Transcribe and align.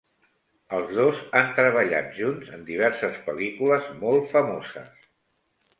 Els 0.77 0.93
dos 0.99 1.19
han 1.41 1.51
treballat 1.59 2.09
junts 2.21 2.49
en 2.59 2.65
diverses 2.73 3.21
pel·lícules 3.29 3.89
molt 4.03 4.29
famoses. 4.37 5.11